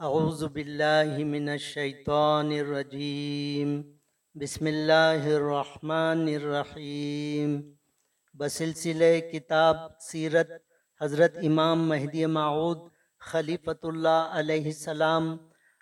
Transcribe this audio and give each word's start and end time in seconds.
اعوذ 0.00 0.42
باللہ 0.44 1.18
من 1.24 1.48
الشیطان 1.48 2.50
الرجیم 2.52 3.80
بسم 4.36 4.66
اللہ 4.66 5.26
الرحمن 5.34 6.24
الرحیم 6.34 7.60
بسلسلہ 8.34 9.10
کتاب 9.32 9.76
سیرت 10.00 10.50
حضرت 11.00 11.36
امام 11.42 11.86
مہدی 11.88 12.24
معود 12.38 12.78
خلیفۃ 13.22 13.82
اللہ 13.82 14.34
علیہ 14.40 14.64
السلام 14.64 15.36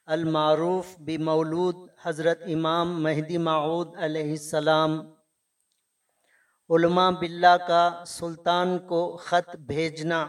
المعروف 0.08 0.94
بمولود 1.06 1.76
حضرت 2.04 2.42
امام 2.54 3.02
مہدی 3.02 3.38
معود 3.48 3.96
علیہ 3.98 4.30
السلام 4.30 5.00
علماء 6.70 7.10
باللہ 7.10 7.56
کا 7.68 7.82
سلطان 8.08 8.78
کو 8.88 9.00
خط 9.16 9.56
بھیجنا۔ 9.66 10.26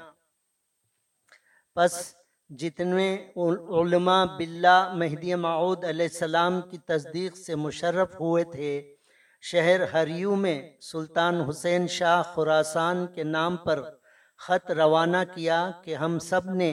پس 1.76 1.94
جتنے 2.60 3.06
علماء 3.36 4.24
باللہ 4.38 4.94
مہدی 4.94 5.36
معود 5.36 5.84
علیہ 5.90 6.08
السلام 6.12 6.60
کی 6.62 6.78
تصدیق 6.86 7.38
سے 7.38 7.56
مشرف 7.56 8.20
ہوئے 8.20 8.44
تھے، 8.44 8.72
شہر 9.44 9.82
ہریو 9.94 10.36
میں 10.36 10.60
سلطان 10.82 11.40
حسین 11.50 11.88
شاہ 11.88 12.22
خراسان 12.34 13.06
کے 13.16 13.24
نام 13.24 13.56
پر 13.58 13.82
خط 14.40 14.72
روانہ 14.72 15.18
کیا 15.34 15.60
کہ 15.84 15.96
ہم 15.96 16.18
سب 16.20 16.50
نے 16.54 16.72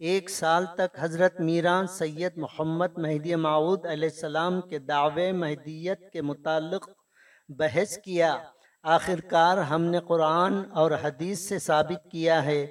ایک 0.00 0.30
سال 0.30 0.64
تک 0.76 0.98
حضرت 1.00 1.40
میران 1.40 1.86
سید 1.86 2.36
محمد 2.36 2.98
مہدی 2.98 3.34
معود 3.34 3.86
علیہ 3.86 4.08
السلام 4.08 4.60
کے 4.60 4.78
دعوے 4.78 5.30
مہدیت 5.32 6.00
کے 6.12 6.22
متعلق 6.22 6.88
بحث 7.48 7.96
کیا۔ 8.04 8.36
آخرکار 8.84 9.58
ہم 9.70 9.82
نے 9.82 10.00
قرآن 10.08 10.62
اور 10.72 10.90
حدیث 11.02 11.38
سے 11.48 11.58
ثابت 11.58 12.10
کیا 12.10 12.44
ہے 12.44 12.64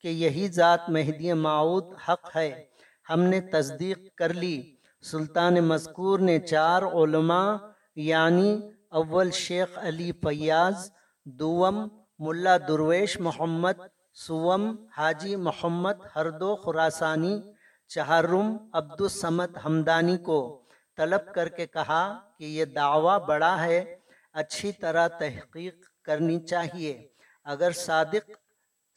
کہ 0.00 0.08
یہی 0.08 0.48
ذات 0.48 0.80
مہدی 0.88 1.32
معود 1.32 1.84
حق 2.08 2.36
ہے۔ 2.36 2.64
ہم 3.10 3.20
نے 3.20 3.40
تصدیق 3.40 4.14
کر 4.14 4.34
لی۔ 4.34 4.76
سلطان 5.02 5.54
مذکور 5.54 6.18
نے 6.18 6.38
چار 6.38 6.82
علماء 6.82 7.56
یعنی 7.96 8.60
اول 8.90 9.30
شیخ 9.30 9.78
علی 9.78 10.12
فیاض، 10.12 10.90
دوم 11.24 11.88
ملا 12.18 12.56
درویش 12.56 13.20
محمد، 13.20 13.72
سوم 14.14 14.76
حاجی 14.96 15.36
محمد 15.36 15.98
ہردو 16.16 16.56
خراسانی، 16.56 17.40
چہارم 17.88 18.56
عبد 18.72 19.00
السمد 19.00 19.56
ہمدانی 19.64 20.16
کو 20.18 20.62
طلب 20.96 21.34
کر 21.34 21.48
کے 21.48 21.66
کہا 21.66 22.18
کہ 22.38 22.44
یہ 22.44 22.64
دعویٰ 22.64 23.26
بڑا 23.26 23.64
ہے، 23.64 23.96
اچھی 24.32 24.72
طرح 24.72 25.08
تحقیق 25.08 25.74
کرنی 26.02 26.40
چاہیے۔ 26.40 27.08
اگر 27.44 27.70
صادق 27.70 28.30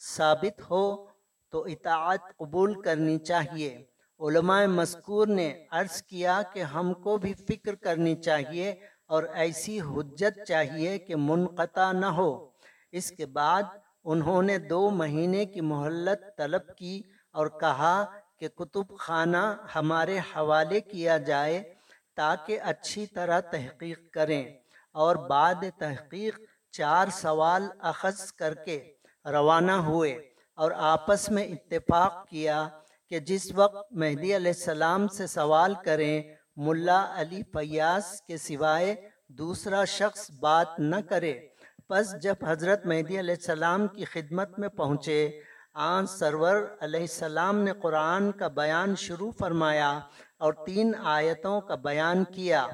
ثابت 0.06 0.62
ہو 0.70 1.06
تو 1.52 1.64
اطاعت 1.64 2.38
قبول 2.38 2.82
کرنی 2.82 3.18
چاہیے۔ 3.18 3.86
علماء 4.20 4.66
مذکور 4.66 5.28
نے 5.28 5.66
عرض 5.72 6.02
کیا 6.02 6.42
کہ 6.54 6.64
ہم 6.64 6.94
کو 6.94 7.18
بھی 7.18 7.34
فکر 7.34 7.76
کرنی 7.76 8.16
چاہیے 8.16 8.76
اور 9.06 9.24
ایسی 9.24 9.82
حجت 9.82 10.46
چاہیے 10.48 10.98
کہ 10.98 11.16
منقطع 11.16 11.92
نہ 11.92 12.06
ہو۔ 12.06 12.50
اس 12.92 13.12
کے 13.12 13.26
بعد 13.26 13.64
انہوں 14.04 14.42
نے 14.42 14.58
دو 14.58 14.90
مہینے 14.90 15.46
کی 15.46 15.62
محلت 15.62 16.38
طلب 16.38 16.76
کی 16.78 17.02
اور 17.32 17.48
کہا 17.48 18.06
کہ 18.40 18.48
کتب 18.48 18.98
خانہ 18.98 19.66
ہمارے 19.76 20.20
حوالے 20.20 20.82
کیا 20.82 21.18
جائے 21.18 21.74
تاکہ 22.16 22.60
اچھی 22.62 23.06
طرح 23.06 23.40
تحقیق 23.40 24.14
کریں 24.14 24.54
اور 24.92 25.16
بعد 25.16 25.56
تحقیق 25.78 26.40
چار 26.72 27.08
سوال 27.08 27.68
اخذ 27.80 28.32
کر 28.32 28.54
کے 28.54 28.93
روانہ 29.26 29.72
ہوئے 29.72 30.12
اور 30.56 30.72
آپس 30.72 31.30
میں 31.30 31.44
اتفاق 31.44 32.28
کیا 32.30 32.68
کہ 33.10 33.20
جس 33.20 33.52
وقت 33.56 33.92
مہدی 33.92 34.36
علیہ 34.36 34.52
السلام 34.56 35.08
سے 35.08 35.28
سوال 35.28 35.74
کریں، 35.86 36.22
ملا 36.56 37.06
علی 37.16 37.42
فیاض 37.54 38.22
کے 38.22 38.38
سوائے 38.38 38.96
دوسرا 39.28 39.86
شخص 39.86 40.32
بات 40.32 40.80
نہ 40.80 40.96
کرے۔ 41.10 41.48
پس 41.88 42.16
جب 42.22 42.36
حضرت 42.48 42.86
مہدی 42.86 43.20
علیہ 43.20 43.36
السلام 43.36 43.88
کی 43.88 44.06
خدمت 44.06 44.60
میں 44.60 44.70
پہنچے، 44.70 45.42
آن 45.74 46.08
سرور 46.08 46.56
علیہ 46.80 47.00
السلام 47.00 47.60
نے 47.60 47.72
قرآن 47.82 48.32
کا 48.32 48.48
بیان 48.48 48.96
شروع 48.96 49.32
فرمایا 49.40 50.00
اور 50.38 50.54
تین 50.54 50.94
آیتوں 51.04 51.62
کا 51.62 51.76
بیان 51.76 52.24
کیا۔ 52.24 52.68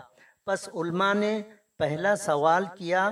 پس 0.45 0.69
علماء 0.73 1.13
نے 1.13 1.41
پہلا 1.79 2.15
سوال 2.15 2.65
کیا 2.77 3.09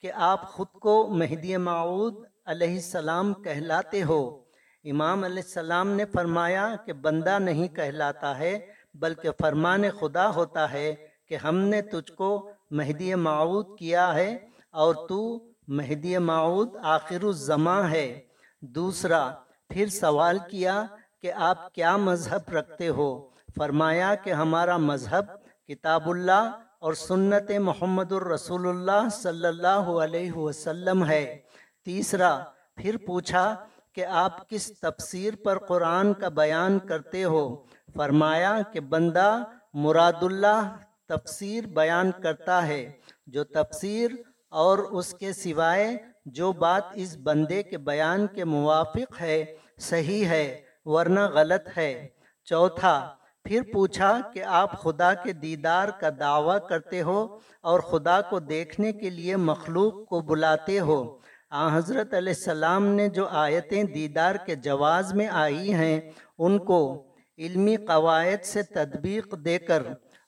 کہ 0.00 0.12
آپ 0.14 0.52
خود 0.52 0.68
کو 0.68 1.08
مہدی 1.08 1.56
معود 1.56 2.24
علیہ 2.50 2.74
السلام 2.74 3.34
کہلاتے 3.34 4.02
ہو۔ 4.02 4.40
امام 4.84 5.24
علیہ 5.24 5.42
السلام 5.42 5.90
نے 5.90 6.04
فرمایا 6.04 6.74
کہ 6.86 6.92
بندہ 6.92 7.38
نہیں 7.38 7.68
کہلاتا 7.68 8.38
ہے، 8.38 8.58
بلکہ 8.94 9.30
فرمان 9.40 9.82
خدا 10.00 10.34
ہوتا 10.34 10.72
ہے 10.72 10.94
کہ 11.28 11.34
ہم 11.34 11.58
نے 11.58 11.82
تجھ 11.82 12.12
کو 12.12 12.50
مہدی 12.70 13.14
معود 13.14 13.78
کیا 13.78 14.14
ہے 14.14 14.38
اور 14.70 14.94
تو 15.08 15.48
مہدی 15.68 16.18
معود 16.18 16.76
آخر 16.82 17.22
الزماں 17.22 17.90
ہے۔ 17.90 18.20
دوسرا، 18.62 19.30
پھر 19.70 19.86
سوال 19.86 20.38
کیا 20.50 20.84
کہ 21.22 21.32
آپ 21.32 21.74
کیا 21.74 21.96
مذہب 21.96 22.52
رکھتے 22.52 22.88
ہو؟ 22.88 23.28
فرمایا 23.58 24.14
کہ 24.14 24.30
ہمارا 24.32 24.76
مذہب 24.76 25.24
کتاب 25.68 26.10
اللہ 26.10 26.58
اور 26.80 26.92
سنت 26.92 27.50
محمد 27.58 28.12
الرسول 28.12 28.68
اللہ 28.68 29.08
صلی 29.12 29.46
اللہ 29.46 29.86
علیہ 30.04 30.32
وسلم 30.32 31.04
ہے۔ 31.04 31.38
تیسرا، 31.84 32.44
پھر 32.76 32.96
پوچھا 32.96 33.54
کہ 33.92 34.04
آپ 34.04 34.48
کس 34.48 34.80
تفسیر 34.80 35.34
پر 35.44 35.58
قرآن 35.58 36.14
کا 36.14 36.28
بیان 36.28 36.78
کرتے 36.78 37.24
ہو؟ 37.24 37.62
فرمایا 37.96 38.58
کہ 38.72 38.80
بندہ 38.80 39.44
مراد 39.74 40.22
اللہ 40.22 40.76
تفسیر 41.08 41.66
بیان 41.66 42.10
کرتا 42.22 42.66
ہے، 42.66 42.92
جو 43.26 43.44
تفسیر 43.44 44.10
اور 44.48 44.78
اس 44.78 45.14
کے 45.14 45.32
سوائے 45.32 45.96
جو 46.24 46.52
بات 46.52 46.82
اس 46.94 47.16
بندے 47.16 47.62
کے 47.62 47.78
بیان 47.78 48.26
کے 48.26 48.44
موافق 48.44 49.20
ہے، 49.20 49.44
صحیح 49.78 50.24
ہے، 50.24 50.60
ورنہ 50.84 51.20
غلط 51.20 51.68
ہے۔ 51.76 52.08
چوتھا، 52.44 53.14
پھر 53.44 53.60
پوچھا 53.72 54.20
کہ 54.34 54.42
آپ 54.44 54.82
خدا 54.82 55.14
کے 55.14 55.32
دیدار 55.32 55.88
کا 55.88 56.08
دعویٰ 56.20 56.58
کرتے 56.68 57.02
ہو 57.02 57.38
اور 57.60 57.80
خدا 57.80 58.20
کو 58.20 58.38
دیکھنے 58.38 58.92
کے 58.92 59.10
لیے 59.10 59.36
مخلوق 59.36 60.08
کو 60.08 60.20
بلاتے 60.20 60.78
ہو؟ 60.80 61.18
آ، 61.50 61.76
حضرت 61.76 62.14
علیہ 62.14 62.32
السلام 62.36 62.86
نے 62.86 63.08
جو 63.08 63.28
آیتیں 63.28 63.84
دیدار 63.84 64.34
کے 64.34 64.54
جواز 64.54 65.14
میں 65.14 65.28
آئی 65.28 65.74
ہیں، 65.74 66.00
ان 66.38 66.58
کو 66.58 67.06
علمی 67.38 67.76
قواعد 67.76 68.44
سے 68.44 68.62
تدبیق 68.62 69.38
دے 69.44 69.58
کر 69.58 69.82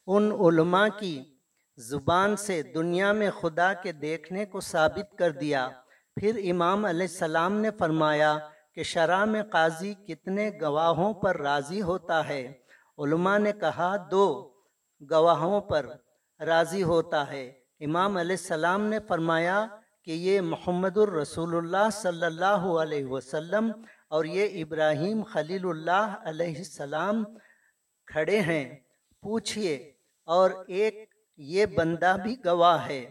ان 0.07 0.33
علماء 0.33 0.89
کی 0.99 1.25
زبان 1.77 2.37
سے 2.37 2.63
دنیا 2.63 3.13
میں 3.13 3.31
خدا 3.41 3.73
کے 3.73 3.93
دیکھنے 3.93 4.45
کو 4.45 4.61
ثابت 4.61 5.19
کر 5.19 5.31
دیا۔ 5.31 5.69
پھر 6.17 6.51
امام 6.51 6.85
علیہ 6.85 7.07
السلام 7.11 7.61
نے 7.61 7.71
فرمایا 7.79 8.39
کہ 8.75 8.83
شرح 8.83 9.25
میں 9.25 9.43
قاضی 9.43 9.95
کتنے 9.95 10.51
گواہوں 10.63 11.15
پر 11.15 11.37
راضی 11.37 11.83
ہوتا 11.83 12.29
ہے۔ 12.29 12.53
علماء 12.99 13.39
نے 13.39 13.53
کہا، 13.53 13.97
دو 14.11 14.53
گواہوں 15.11 15.61
پر 15.61 15.87
راضی 16.41 16.83
ہوتا 16.83 17.31
ہے۔ 17.31 17.53
امام 17.81 18.17
علیہ 18.17 18.37
السلام 18.37 18.85
نے 18.85 18.99
فرمایا 19.09 19.67
کہ 20.05 20.11
یہ 20.11 20.41
محمد 20.41 20.97
الرسول 20.97 21.57
اللہ 21.57 21.91
صلی 21.93 22.25
اللہ 22.25 22.63
علیہ 22.83 23.07
وسلم 23.07 23.71
اور 24.09 24.25
یہ 24.25 24.63
ابراہیم 24.63 25.23
خلیل 25.23 25.67
اللہ 25.69 26.17
علیہ 26.25 26.57
السلام 26.57 27.25
کھڑے 28.07 28.41
ہیں۔ 28.41 28.65
پوچھئے، 29.23 29.93
اور 30.29 30.51
ایک 30.69 31.15
یہ 31.37 31.67
بندہ 31.67 32.17
بھی 32.23 32.35
گواہ 32.45 32.87
ہے۔ 32.89 33.05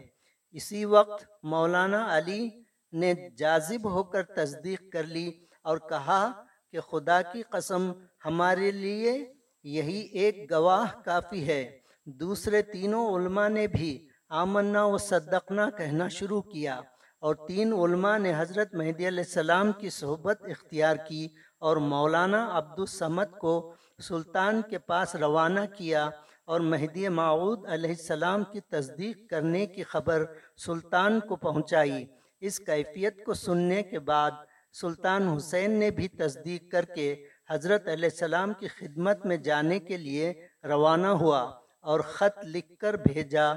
اسی 0.54 0.84
وقت 0.84 1.24
مولانا 1.42 2.16
علی 2.16 2.48
نے 2.92 3.14
جازب 3.36 3.90
ہو 3.90 4.02
کر 4.02 4.22
تصدیق 4.22 4.92
کر 4.92 5.04
لی 5.04 5.30
اور 5.62 5.78
کہا 5.78 6.30
کہ 6.72 6.80
خدا 6.80 7.20
کی 7.22 7.42
قسم، 7.42 7.92
ہمارے 8.24 8.70
لیے 8.70 9.32
یہی 9.64 10.00
ایک 10.00 10.50
گواہ 10.50 11.00
کافی 11.04 11.46
ہے۔ 11.46 11.78
دوسرے 12.06 12.62
تینوں 12.62 13.16
علماء 13.16 13.48
نے 13.48 13.66
بھی 13.66 14.08
آمنا 14.40 14.84
و 14.84 14.98
صدقنا 14.98 15.70
کہنا 15.70 16.08
شروع 16.08 16.40
کیا 16.42 16.80
اور 17.22 17.34
تین 17.34 17.72
علماء 17.72 18.18
نے 18.18 18.32
حضرت 18.36 18.74
مہدی 18.74 19.08
علیہ 19.08 19.24
السلام 19.26 19.72
کی 19.72 19.90
صحبت 19.90 20.42
اختیار 20.42 20.96
کی 21.08 21.28
اور 21.58 21.76
مولانا 21.76 22.48
عبد 22.58 22.78
السمد 22.78 23.38
کو 23.38 23.74
سلطان 24.02 24.62
کے 24.70 24.78
پاس 24.78 25.14
روانہ 25.14 25.60
کیا 25.76 26.10
اور 26.44 26.60
مہدی 26.60 27.08
معود 27.08 27.66
علیہ 27.68 27.90
السلام 27.90 28.44
کی 28.44 28.60
تصدیق 28.60 29.30
کرنے 29.30 29.66
کی 29.66 29.82
خبر 29.82 30.24
سلطان 30.56 31.20
کو 31.20 31.36
پہنچائی۔ 31.36 32.04
اس 32.40 32.58
کیفیت 32.58 33.24
کو 33.24 33.34
سننے 33.34 33.82
کے 33.82 33.98
بعد 33.98 34.30
سلطان 34.72 35.28
حسین 35.28 35.70
نے 35.70 35.90
بھی 35.90 36.08
تصدیق 36.08 36.72
کر 36.72 36.84
کے 36.84 37.24
حضرت 37.50 37.88
علیہ 37.88 38.08
السلام 38.12 38.52
کی 38.52 38.68
خدمت 38.68 39.26
میں 39.26 39.36
جانے 39.36 39.78
کے 39.78 39.96
لیے 39.96 40.32
روانہ 40.64 41.06
ہوا 41.06 41.42
اور 41.80 42.00
خط 42.00 42.38
لکھ 42.44 42.72
کر 42.78 42.94
بھیجا 42.94 43.52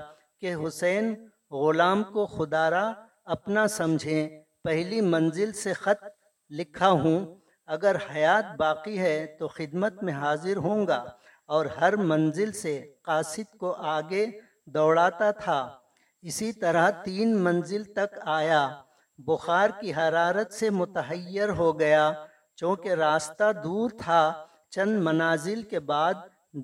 کہ 0.46 0.56
حسین 0.68 1.28
غلام 1.52 2.04
کو 2.04 2.26
خدارہ 2.26 2.94
اپنا 3.26 3.68
سمجھیں۔ 3.68 4.30
پہلی 4.64 5.02
منزل 5.02 5.52
سے 5.52 5.74
خط 5.74 6.04
لکھا 6.50 6.90
ہوں۔ 6.90 7.36
اگر 7.66 7.96
حیات 8.16 8.56
باقی 8.56 9.00
ہے 9.00 9.36
تو 9.40 9.48
خدمت 9.48 10.04
میں 10.04 10.14
حاضر 10.14 10.56
ہوں 10.58 10.88
گا۔ 10.88 11.06
اور 11.46 11.66
ہر 11.66 11.96
منزل 11.96 12.52
سے 12.52 12.94
قاصد 13.02 13.58
کو 13.58 13.72
آگے 13.72 14.26
دوڑاتا 14.66 15.32
تھا۔ 15.32 15.80
اسی 16.22 16.54
طرح 16.54 16.90
تین 16.90 17.44
منزل 17.44 17.84
تک 17.84 18.20
آیا۔ 18.26 18.82
بخار 19.18 19.70
کی 19.80 19.94
حرارت 19.94 20.54
سے 20.54 20.70
متحیر 20.70 21.50
ہو 21.50 21.80
گیا۔ 21.80 22.12
چونکہ 22.56 22.90
راستہ 22.90 23.52
دور 23.64 23.90
تھا، 24.00 24.46
چند 24.70 25.04
منازل 25.04 25.64
کے 25.64 25.80
بعد 25.80 26.14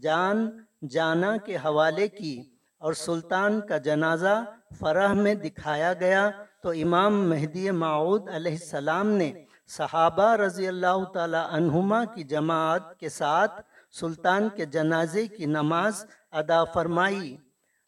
جان 0.02 0.64
جانا 0.90 1.38
کے 1.38 1.56
حوالے 1.56 2.08
کی۔ 2.08 2.61
اور 2.82 2.94
سلطان 2.94 3.62
کا 3.62 3.78
جنازہ 3.78 4.44
فرح 4.80 5.14
میں 5.14 5.34
دکھایا 5.36 5.94
گیا 5.94 6.30
تو 6.64 6.70
امام 6.70 7.30
مہدی 7.30 7.72
معود 7.72 8.30
علیہ 8.30 8.52
السلام 8.52 9.08
نے 9.08 9.32
صحابہ 9.68 10.36
رضی 10.36 10.68
اللہ 10.68 11.04
تعالی 11.14 11.38
عنہما 11.52 12.06
کی 12.06 12.24
جماعت 12.24 13.00
کے 13.00 13.10
ساتھ 13.10 13.62
سلطان 14.00 14.50
کے 14.56 14.66
جنازے 14.66 15.28
کی 15.28 15.46
نماز 15.46 16.06
ادا 16.32 16.64
فرمائی۔ 16.64 17.38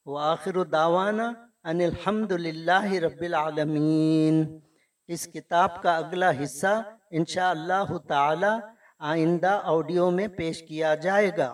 وآخر 0.06 0.64
دعوانا 0.64 1.32
ان 1.64 1.82
الحمد 1.82 2.32
للہ 2.32 2.86
رب 2.94 3.22
العالمین۔ 3.22 4.60
اس 5.08 5.28
کتاب 5.34 5.82
کا 5.84 5.98
اگلا 5.98 6.32
حصہ 6.44 6.82
انشاءاللہ 7.12 7.98
تعالی 8.08 8.54
آئندہ 9.00 9.60
آڈیو 9.64 10.10
میں 10.12 10.28
پیش 10.28 10.64
کیا 10.64 10.96
جائے 10.96 11.32
گا۔ 11.38 11.54